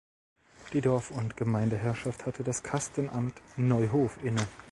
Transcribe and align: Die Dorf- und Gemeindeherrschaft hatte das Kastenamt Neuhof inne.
Die 0.73 0.81
Dorf- 0.81 1.11
und 1.11 1.37
Gemeindeherrschaft 1.37 2.25
hatte 2.25 2.41
das 2.43 2.63
Kastenamt 2.63 3.39
Neuhof 3.55 4.17
inne. 4.23 4.47